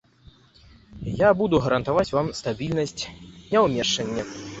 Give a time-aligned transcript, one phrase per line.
[1.19, 3.07] Я буду гарантаваць вам стабільнасць,
[3.51, 4.25] неўмяшанне.